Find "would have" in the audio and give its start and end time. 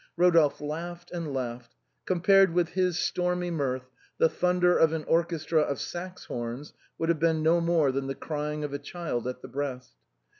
6.97-7.19